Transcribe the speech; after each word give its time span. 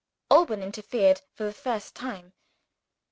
Alban 0.31 0.63
interfered 0.63 1.21
for 1.35 1.43
the 1.43 1.53
first 1.53 1.95
time. 1.95 2.33